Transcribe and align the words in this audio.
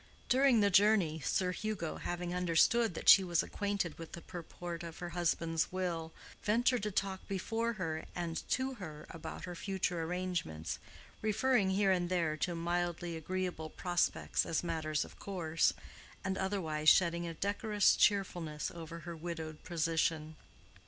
During 0.29 0.61
the 0.61 0.71
journey, 0.71 1.19
Sir 1.19 1.51
Hugo, 1.51 1.97
having 1.97 2.33
understood 2.33 2.95
that 2.95 3.07
she 3.07 3.23
was 3.23 3.43
acquainted 3.43 3.99
with 3.99 4.13
the 4.13 4.21
purport 4.21 4.81
of 4.81 4.97
her 4.97 5.09
husband's 5.09 5.71
will, 5.71 6.11
ventured 6.41 6.81
to 6.81 6.89
talk 6.91 7.27
before 7.27 7.73
her 7.73 8.05
and 8.15 8.35
to 8.49 8.73
her 8.81 9.05
about 9.11 9.45
her 9.45 9.53
future 9.53 10.01
arrangements, 10.01 10.79
referring 11.21 11.69
here 11.69 11.91
and 11.91 12.09
there 12.09 12.35
to 12.37 12.55
mildly 12.55 13.15
agreeable 13.15 13.69
prospects 13.69 14.43
as 14.43 14.63
matters 14.63 15.05
of 15.05 15.19
course, 15.19 15.71
and 16.23 16.35
otherwise 16.35 16.89
shedding 16.89 17.27
a 17.27 17.35
decorous 17.35 17.95
cheerfulness 17.95 18.71
over 18.71 19.01
her 19.01 19.15
widowed 19.15 19.61
position. 19.63 20.35